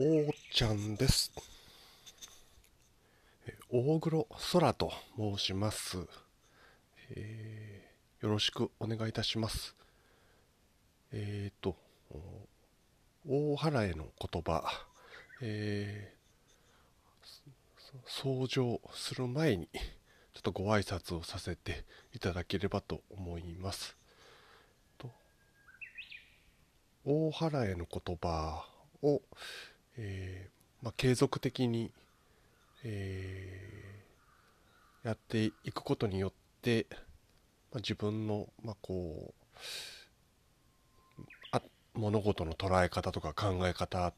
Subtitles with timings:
[0.00, 1.30] おーちゃんです。
[3.70, 5.98] 大黒空と申します、
[7.10, 9.74] えーよろしくお願いいたします。
[11.12, 11.76] えっ、と、
[13.28, 14.64] 大原への言葉、
[15.42, 19.68] えーそ登場する前に、
[20.32, 21.84] ちょっとご挨拶をさせて
[22.14, 23.94] いただければと思います。
[24.96, 25.10] と
[27.04, 28.64] 大原への言葉
[29.02, 29.20] を、
[29.96, 31.92] えーまあ、継続的に、
[32.84, 33.82] えー
[35.04, 36.32] やっていくことによっ
[36.62, 39.34] て、まあ、自分の、まあ、こ
[41.18, 41.60] うあ
[41.94, 44.12] 物事の捉え方とか考え方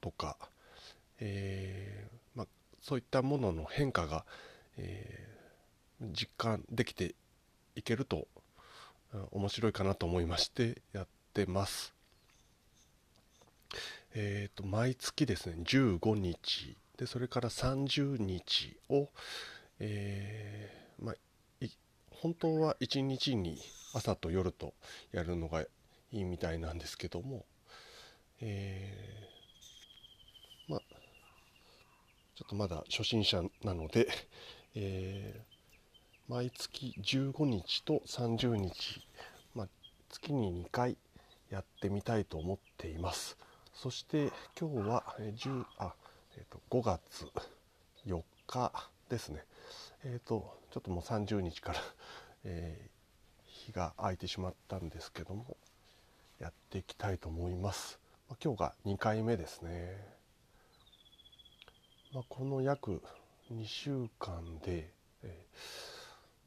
[0.00, 0.36] とか、
[1.18, 2.46] えーま、
[2.80, 4.24] そういったものの変化が、
[4.78, 5.26] え
[6.12, 7.14] 実感できて
[7.74, 8.26] いけると
[9.32, 11.99] 面白いかなと思いましてやってます。
[14.14, 19.08] えー、と毎月ですね15日でそれから30日を、
[19.78, 21.14] えーまあ、
[22.10, 23.60] 本当は1日に
[23.94, 24.74] 朝と夜と
[25.12, 25.68] やるのがい
[26.12, 27.44] いみたいなんですけども、
[28.40, 30.80] えーまあ
[32.36, 34.08] ちょっとまだ初心者なので、
[34.74, 35.50] えー
[36.30, 39.02] 毎月15日と30日、
[39.52, 39.68] まあ、
[40.10, 40.96] 月に2回
[41.50, 43.36] やってみたいと思っています。
[43.74, 45.94] そして今日は10あ、
[46.36, 47.26] えーと5月
[48.06, 48.72] 4日
[49.08, 49.44] ですね。
[50.04, 51.80] えっ、とちょっともう30日から、
[52.44, 52.90] えー
[53.66, 55.56] 日が空いてしまったんですけども
[56.38, 57.98] やっていきたいと思います。
[58.28, 60.02] まあ、今日が2回目ですね。
[62.12, 63.02] まあ、この約
[63.52, 64.90] 2週間で、
[65.22, 65.46] え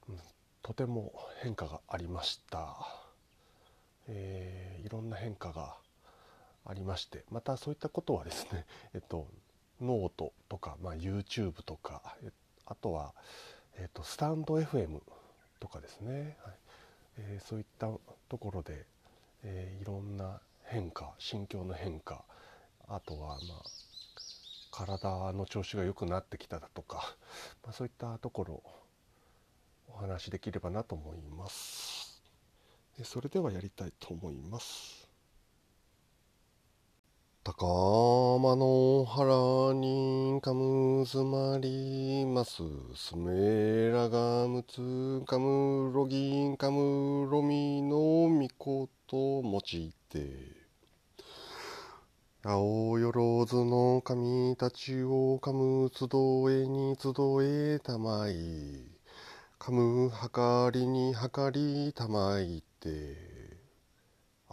[0.09, 0.17] ー
[0.63, 2.77] とても変化がありました、
[4.07, 5.75] えーいろんな変化が
[6.65, 9.27] ありましてまたそういったことはですね えっと
[9.81, 12.15] ノートとか、まあ、YouTube とか
[12.65, 13.13] あとは、
[13.75, 15.01] えっと、スタンド FM
[15.59, 16.55] とかですね、はい。
[17.17, 17.89] えーそういった
[18.29, 18.85] ところで、
[19.43, 22.23] えーいろんな変化心境の変化
[22.87, 23.63] あとはまあ
[24.71, 27.15] 体の調子が良くなってきただとか、
[27.63, 28.63] まあ、そういったところ
[29.87, 32.21] お話しできればなと思います。
[33.03, 35.12] それではやりたいと思います。
[37.45, 42.63] 高間の原にかむずまります
[42.95, 50.63] すめらがむつかむろぎんかむろみのみこともちて
[52.45, 56.05] 青よろずの神たちをかむ集
[56.49, 57.11] えに集
[57.41, 58.83] えたまい。
[59.57, 63.32] かむはかりにはかりたまいて。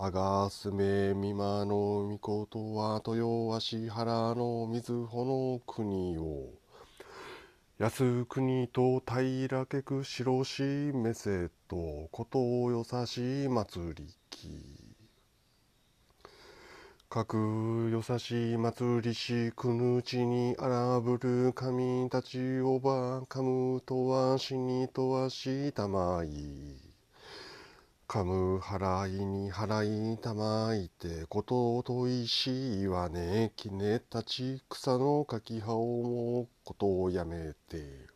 [0.03, 6.55] あがすめみまのみことは豊足原のみずほの国を。
[7.79, 12.39] 安国と平けく白しめせとこと
[12.71, 14.49] よさし祭りき。
[17.11, 26.90] かくよさし祭りしくぬちにあらぶる神たちをばかむとわしにとわしたまい。
[28.11, 33.53] かむ払いに払いたまいてことおといしいわね。
[33.55, 38.09] きねたち草のかきはおもことをやめて。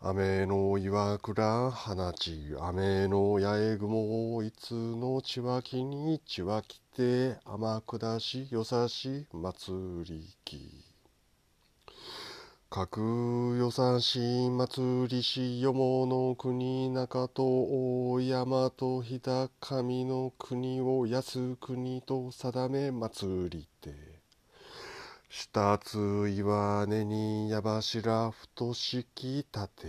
[0.00, 10.89] 雨の岩倉放ち雨の八重雲をいつのちわきにちわきて天下しよさし祭りき
[12.70, 13.00] かく
[13.58, 17.42] よさし祭りしよもの国中と
[18.12, 23.92] 大山と日高みの国を安国と定め祭りて。
[25.28, 29.88] 下つ岩根に矢柱太しき立て。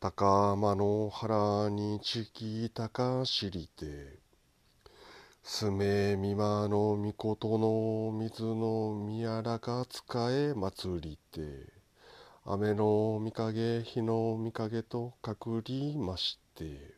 [0.00, 4.23] 高間の原にちきたかしりて。
[5.46, 10.02] すめみまのみことの水の宮らか使
[10.32, 11.70] え祭りて。
[12.46, 16.94] 雨の御影日の御影と隠りまして。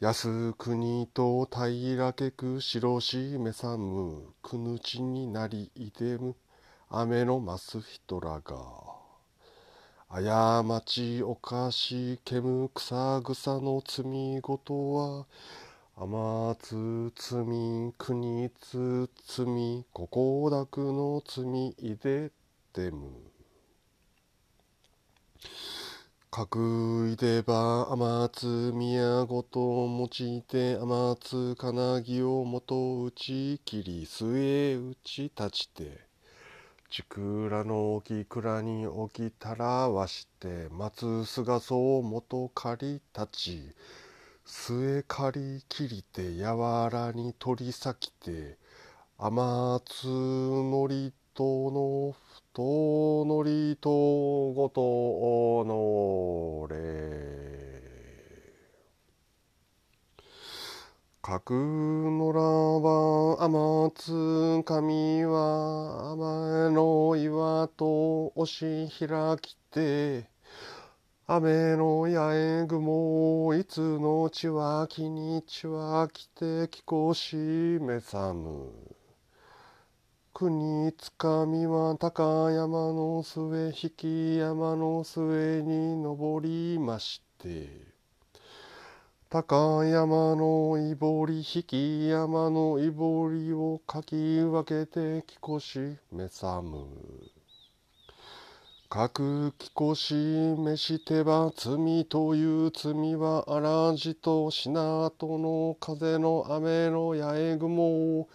[0.00, 6.34] 安国と平けく白しめさむくぬちになりいでむ。
[6.88, 8.56] 雨のます人らが。
[10.08, 15.26] 過ちおかしけむ草草の罪ごとは
[15.94, 17.44] 天津罪
[17.98, 22.30] 国津罪ここだくの罪いで
[22.72, 23.10] てむ。
[26.30, 36.00] くいでば天津宮ごと用いて天津金木を元打ち切り末打ち立ちて。
[36.90, 40.68] ちくらの置き蔵に置きたらわして。
[40.70, 43.74] 松菅草元借り立ち。
[44.44, 48.58] 末借り切りてやわらに取り裂きて
[49.18, 52.14] 天津のりとの
[52.52, 53.90] 太のりと
[54.52, 57.52] ごとのれ。
[61.22, 62.40] 角のら
[62.80, 70.31] ば天津神は雨の岩と押し開きて
[71.34, 77.36] 雨の八重雲いつのちはきにちはきてきこし
[77.80, 78.70] めさむ
[80.34, 87.90] 国つかみは高山の末引き山の末に登りまして。
[89.30, 96.86] 高山のいぼり引き山のいぼりをかき分けてきこしめさむ
[98.92, 107.84] かくきこしめしてば罪という罪は荒じとしなとの風の雨の八重雲
[108.20, 108.28] を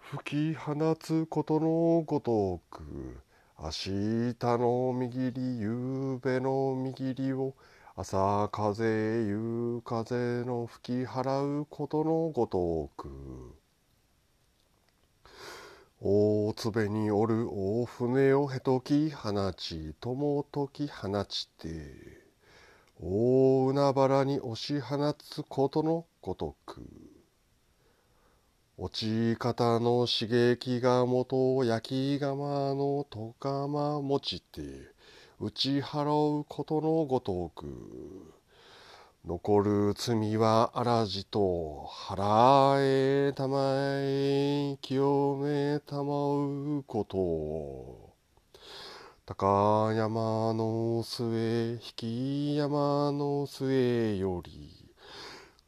[0.00, 2.82] 吹き放つことのごとく
[3.56, 7.54] 明日の右り夕べの右りを
[7.94, 8.84] 朝風
[9.24, 13.63] 夕風の吹き払うことのごとく
[16.06, 21.66] 大粒におる大船をへとき放ち友とき放ちて
[23.00, 26.82] 大海原に押し放つことのごとく
[28.76, 34.60] 落ち方の刺激が元焼き釜のとかま持ちて
[35.40, 38.43] 打ち払うことのごとく
[39.26, 42.76] 残る罪はあらじと払
[43.28, 48.12] えたまえ清めたまうこと。
[49.24, 54.92] 高山の末引き山の末より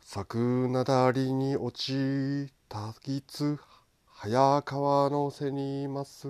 [0.02, 3.58] 咲なだりに落ちたぎつ
[4.06, 6.28] 早川の背にいます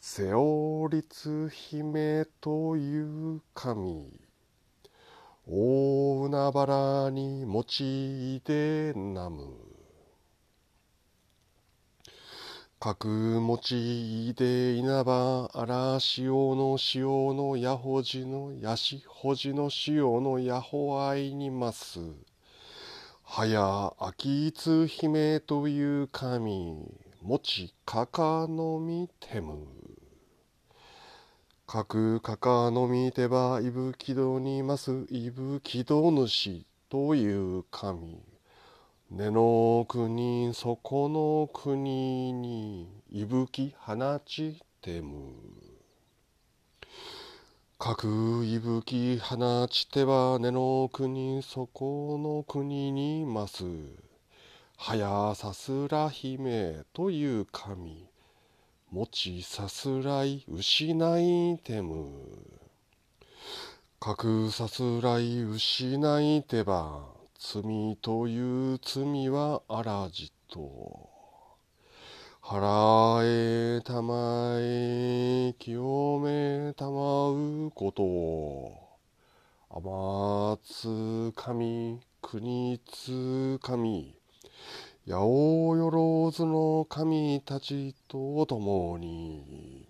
[0.00, 4.24] 瀬尾律姫という神。
[5.46, 5.52] 大
[6.28, 9.74] 海原に用いてなむ。
[12.80, 22.00] 各用いて稲葉荒潮の潮のやほじのやしほじの潮のやほあいにます。
[23.22, 26.76] はや秋津姫という神
[27.22, 29.93] 持ちかかのみてむ。
[31.66, 35.06] かくかかのみてばいぶきどにます。
[35.08, 38.20] いぶきど主という神。
[39.10, 43.96] 根の国そこの国にいぶき放
[44.26, 45.32] ちてむ。
[47.78, 53.64] かくいぶき放ちては根の国そこの国にます。
[54.76, 58.13] はやさすら姫という神。
[58.94, 62.06] 持ちさすらい失いてむ。
[63.98, 67.02] かくさすらい失いてば
[67.36, 71.08] 罪という罪はあらじと。
[72.40, 78.04] 払えたまえ清めたまうこと
[79.70, 84.14] 天津神国津神
[85.06, 89.86] 八百万の神たちと共に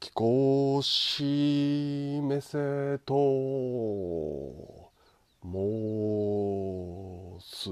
[0.00, 3.14] 貴公しめせと
[5.44, 7.68] 申す。